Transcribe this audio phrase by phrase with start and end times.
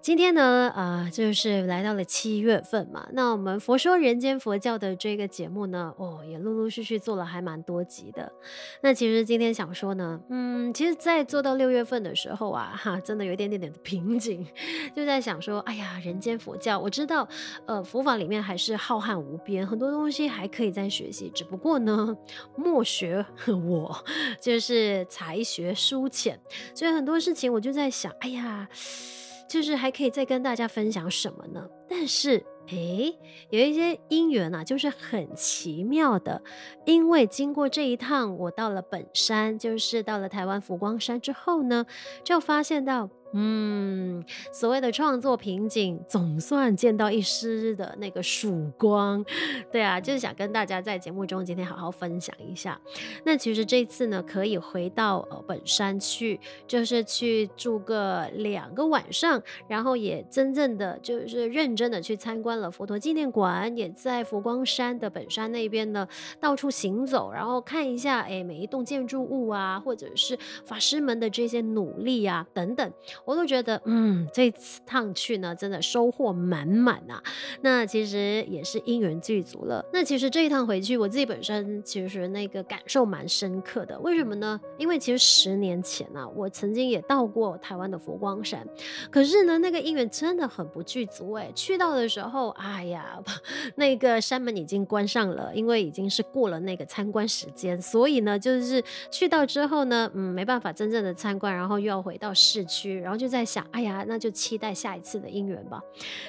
[0.00, 3.08] 今天呢，啊、就是来到了七月份嘛。
[3.12, 8.30] 那我们佛说人间佛教的这个节目呢，哦，也陆陆续续做了还蛮多集的。
[8.82, 14.46] 那其实今天想说呢，嗯，其实，在做到六月份的时候啊，哈，真的有一点点点的瓶颈，
[14.94, 17.26] 就在想说，哎呀，人间佛教，我知道，
[17.64, 21.30] 呃，佛法里面还是浩瀚无边，很多东西还可以再学习。
[21.34, 22.14] 只不过呢，
[22.56, 24.04] 莫学我
[24.38, 26.38] 就是才学疏浅，
[26.74, 28.68] 所以很多事情我就在想，哎呀。
[29.48, 31.68] 就是还可以再跟大家分享什么呢？
[31.88, 33.16] 但是，诶，
[33.50, 36.42] 有一些因缘啊，就是很奇妙的，
[36.86, 41.86] 因为经过这一趟，我到了本山，就是到了台湾佛光山之后呢，
[42.22, 43.08] 就发现到。
[43.36, 49.24] 嗯，所谓的创作瓶颈，总算见到一丝的那个曙光。
[49.72, 52.80] 对啊，就是想跟大家在节目中今天好好分享一下。
[53.24, 66.06] 那其实这次呢，可以回到呃本山去，就是去住个两个晚上，然后也真正的就是认真的去参观了佛陀纪念馆，也在佛光山的本山那边呢
[66.38, 72.92] 到处行走，然后看一下哎每一栋建筑物啊，或者是法师们的这些努力啊等等。
[73.24, 77.22] 我都觉得，嗯，这次趟去呢，真的收获满满啊。
[77.62, 79.84] 那其实也是因缘具足了。
[79.92, 83.98] 那其实这一趟回去，我自己本身其实那个感受蛮深刻的。
[84.00, 84.60] 为什么呢？
[84.76, 88.66] 因为其实十年前啊，我曾经也到过台湾的佛光山，
[89.10, 91.50] 可是呢，那个因缘真的很不具足哎。
[91.54, 93.18] 去到的时候，哎呀，
[93.76, 103.13] 那个山门已经关上了，因为已经是过了那个参观时间，所以呢，就是去到之后呢，嗯，没办法真正的参观，然后又要回到市区，然后。
[103.14, 105.80] 我就在想，哎呀，那就期待下一次的姻缘吧。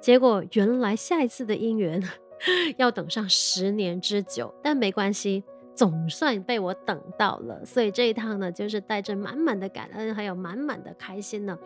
[0.00, 2.02] 结果原来下一次的姻缘
[2.78, 5.44] 要等上十年之久，但没关系。
[5.80, 11.58] 总算被我等到了，所以这一趟呢，就是带着满满的感恩，还有满满的开心呢，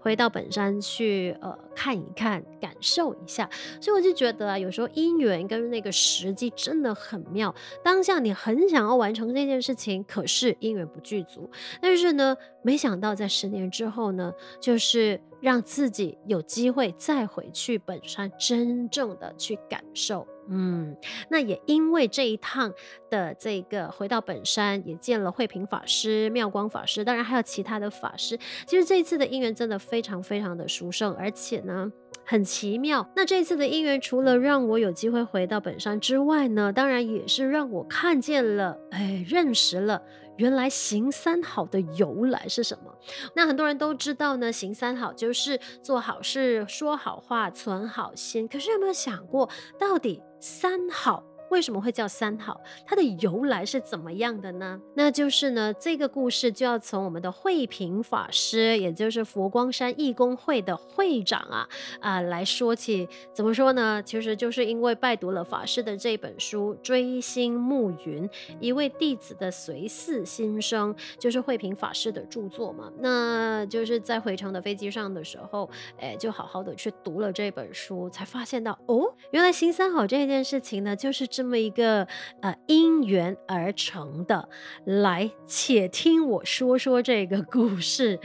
[0.00, 3.48] 回到本山去，呃，看一看，感受一下。
[3.80, 7.54] 所以我就觉得啊，有时候因缘跟那个时机真的很妙。
[7.82, 11.50] 当下你很想要完成这件事情，可是因缘不具足。
[11.80, 15.18] 但是呢，没想到在十年之后呢，就是。
[15.40, 20.26] 让自己有机会再回去本山，真正的去感受。
[20.48, 20.96] 嗯，
[21.28, 22.72] 那也因为这一趟
[23.10, 28.38] 的这个回到本山，也见了慧平法师、妙光法师，当然还有其他的法师。
[28.66, 31.90] 其实这一次的因缘真的非常非常的殊胜，而且呢
[32.24, 33.08] 很奇妙。
[33.16, 40.02] 那这一次的因缘，除了让我有机会回到本山之外呢，当然也是让我看见了，哎，认识了。
[40.36, 42.92] 原来行三好的由来是什么？
[43.36, 48.48] 那很多人都知道呢，行三好就是做好事、说好话、存好心。
[48.48, 51.24] 可是有没有想过，到底三好？
[51.54, 52.60] 为什么会叫三好？
[52.84, 54.80] 它的由来是怎么样的呢？
[54.94, 61.68] 那就是呢，这个故事就要从我们的慧平法师，也就是佛光山义工会的会长啊
[62.00, 63.08] 啊、来说起。
[63.32, 64.02] 怎么说呢？
[64.02, 68.28] 其实就是因为拜读了法师的这本书《追星暮云》，
[68.58, 72.90] 一位弟子的随寺心声，就是慧平法师的著作嘛。
[72.98, 75.70] 那就是在回程的飞机上的时候，
[76.00, 82.08] 哎，就好好的去读了这本书，才发现到哦，原来行三好这件事情呢，就是这这么一个
[82.40, 84.48] 呃因缘而成的，
[84.86, 88.18] 来，且听我说说这个故事。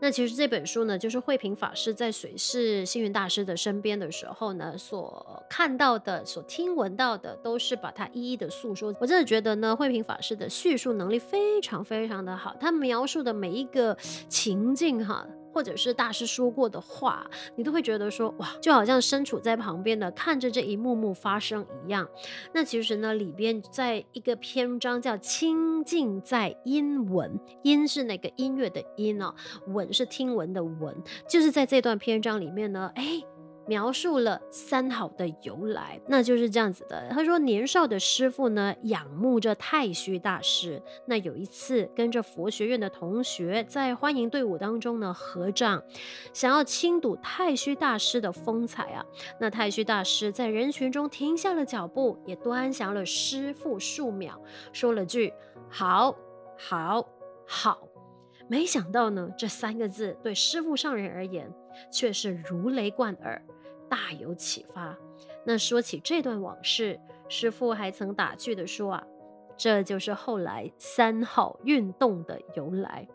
[0.00, 8.94] 那其实这本书呢，就是慧平法师在随侍星云大师的身边的时候呢，所看到的、所听闻到的，都是把它一一的诉说。
[9.00, 13.96] 我真的觉得呢，慧平法师的叙述能力非常非常的好，他描述的每一个
[14.28, 15.26] 情境哈。
[15.52, 22.08] 或者是大师说过的话，你都会觉得说哇，就好像身处在旁边的，看着这一幕幕发生一样。
[22.52, 29.34] 那其实呢，里边在一个篇章叫“清净在音闻”，音是那个音乐的音哦，
[29.66, 30.96] 闻是听闻的闻，
[31.28, 33.22] 就是在这段篇章里面呢，哎。
[33.70, 37.06] 描述了三好的由来，那就是这样子的。
[37.08, 40.82] 他说，年少的师父呢，仰慕着太虚大师。
[41.06, 45.80] 那有一次，跟着佛学院的同学在欢迎队伍当中呢合掌，
[46.32, 49.06] 想要亲睹太虚大师的风采啊。
[49.38, 55.32] 那太虚大师在人群中停下了脚步，也端详了师父数秒，说了句
[55.70, 56.16] “好，
[56.58, 57.06] 好，
[57.46, 57.86] 好”。
[58.50, 61.48] 没想到呢，这三个字对师父上人而言
[61.92, 63.40] 却是如雷贯耳。
[63.90, 64.96] 大有启发。
[65.44, 66.98] 那说起这段往事，
[67.28, 69.06] 师父还曾打趣地说啊，
[69.56, 73.06] 这就是后来三好运动的由来。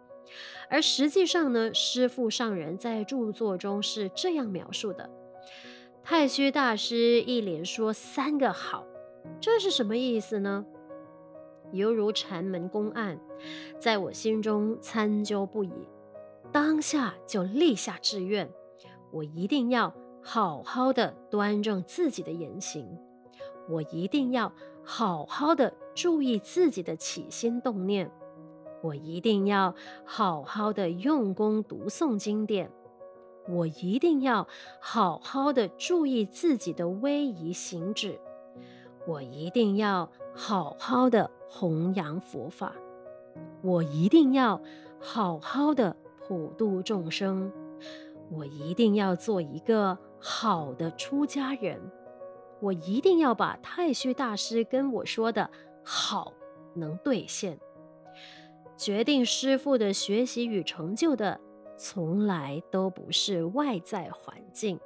[0.70, 5.10] 而实际上呢，师父上人在著作中是这样描述的：
[6.04, 8.86] 太虚大师一连说三个好，
[9.40, 10.66] 这是什么意思呢？
[11.72, 13.20] 犹如禅门公案，
[13.80, 15.72] 在我心中参究不已，
[16.52, 18.50] 当下就立下志愿，
[19.12, 19.94] 我一定要
[20.28, 22.98] 好好的端正自己的言行，
[23.70, 24.52] 我一定要
[24.84, 28.12] 好好的注意自己的起心动念。
[28.82, 32.72] 我一定要好好的用功读诵经典，
[33.48, 34.48] 我一定要
[34.80, 38.20] 好好的注意自己的威仪行止，
[39.08, 42.74] 我一定要好好的弘扬佛法，
[43.62, 44.60] 我一定要
[45.00, 45.96] 好好的
[46.28, 47.52] 普度众生，
[48.32, 51.80] 我一定要做一个好的出家人，
[52.60, 55.48] 我一定要把太虚大师跟我说的
[55.84, 56.34] 好
[56.74, 57.60] 能兑现。
[58.76, 61.40] 决定师父的学习与成就的，
[61.78, 64.80] 从来都不是外在环境，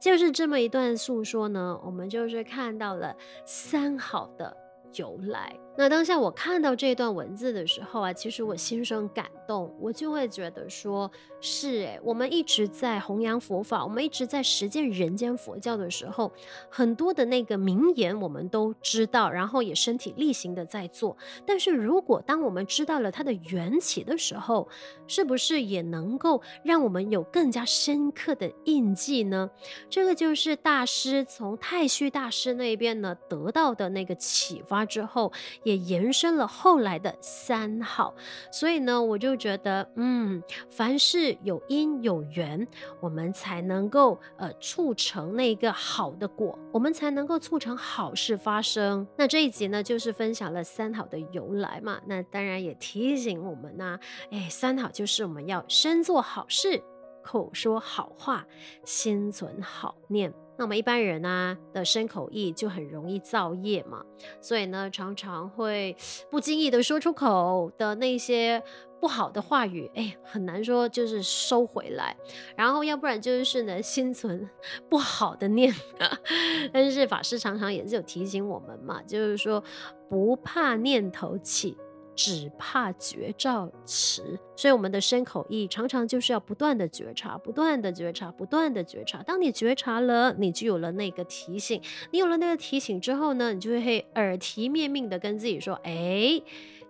[0.00, 3.16] 就是这么一段诉说呢，我们就是看到了
[3.46, 4.56] 三好的
[4.94, 5.56] 由来。
[5.76, 11.10] 那当下我看到这段文字的时候啊，其实我心生感动，我就会觉得说，
[11.40, 16.32] 是诶，我们一直在弘扬佛法，我们一直在实践人间佛教的时候，
[16.70, 21.16] 很多的那个名言我们都知道，然后也身体力行的在做。
[21.44, 24.68] 但是如果当我们知道了它的缘起的时候，
[25.08, 29.50] 是不是也能够让我们有更加深刻的印记呢？
[29.90, 35.32] 这个就是大师从太虚大师那边呢得到的那个启发之后。
[35.64, 38.14] 也延伸了后来的三好，
[38.52, 42.66] 所以呢，我就觉得，嗯，凡事有因有缘，
[43.00, 49.06] 我们才能够呃促成那个好的果，我们才能够促成好事发生。
[49.16, 52.00] 那这一集呢，就是分享了三好的由来嘛。
[52.06, 53.98] 那当然也提醒我们呢，
[54.30, 56.82] 哎，三好就是我们要身做好事，
[57.22, 58.46] 口说好话，
[58.84, 60.32] 心存好念。
[60.56, 64.04] 那我们一般人、啊、的身口意就很容易造业嘛，
[64.40, 65.96] 所以呢，常常会
[66.30, 68.62] 不经意的说出口的那些
[69.00, 72.16] 不好的话语，哎，很难说就是收回来。
[72.56, 74.48] 然后要不然就是呢，心存
[74.88, 75.74] 不好的念。
[76.72, 79.62] 但是法师常常也是有提醒我们嘛，就是说
[80.08, 81.76] 不怕念头起。
[82.16, 89.22] 只怕觉照迟，所以我们的身口意常常就是要不断的觉察，不断的觉察，不断的觉察。
[89.22, 91.80] 当你觉察了，你就有了那个提醒。
[92.12, 96.40] 你有了那个提醒之后呢，你就会耳提面命的跟自己说：“哎，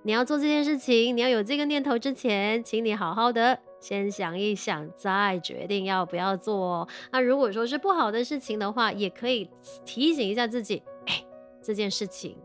[0.03, 6.87] 你要做这件事情，你要有这个念头之前，请你好好的先想一想，再决定要不要做。
[7.11, 9.49] 那如果说是不好的事情的话，也可以
[9.87, 11.25] 提醒一下自己：哎，
[11.63, 12.37] 这件事情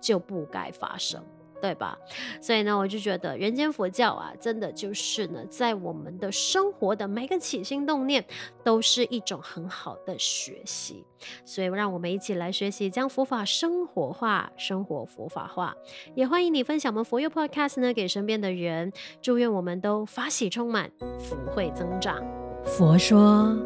[0.00, 1.22] 就不该发生。”
[1.62, 1.96] 对吧？
[2.40, 8.24] 所以呢，我就觉得人间佛教啊，真的就是呢，在我们的生活的每个起心动念，
[8.64, 11.04] 都是一种很好的学习。
[11.44, 15.72] 所以，让我们一起来学习，将佛法生活化，生活佛法化。
[16.16, 18.92] 也欢迎你分享我们佛佑 Podcast 呢，给身边的人。
[19.22, 22.20] 祝愿我们都法喜充满，福慧增长。
[22.64, 23.56] 佛说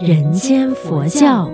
[0.00, 1.50] 人间佛教。